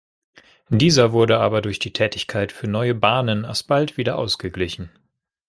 Dieser 0.71 1.11
wurde 1.11 1.37
aber 1.39 1.61
durch 1.61 1.77
die 1.77 1.93
Tätigkeit 1.93 2.51
für 2.51 2.65
neue 2.67 2.95
Bahnen 2.95 3.45
alsbald 3.45 3.97
wieder 3.97 4.17
ausgeglichen. 4.17 4.89